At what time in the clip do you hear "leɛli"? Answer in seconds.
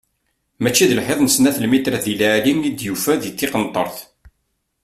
2.19-2.53